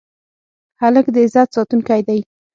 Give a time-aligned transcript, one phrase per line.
[0.81, 2.19] هلک د عزت ساتونکی دی.